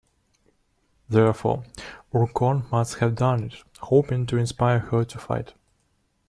Therefore, 1.09 1.63
Urkonn 2.11 2.67
must 2.71 2.95
have 2.95 3.13
done 3.13 3.43
it, 3.43 3.63
hoping 3.81 4.25
to 4.25 4.37
inspire 4.37 4.79
her 4.79 5.05
to 5.05 5.19
fight. 5.19 5.53